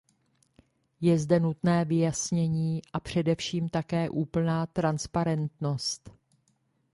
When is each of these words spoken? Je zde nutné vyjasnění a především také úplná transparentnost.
Je 1.01 1.19
zde 1.19 1.39
nutné 1.39 1.85
vyjasnění 1.85 2.81
a 2.93 2.99
především 2.99 3.69
také 3.69 4.09
úplná 4.09 4.65
transparentnost. 4.65 6.11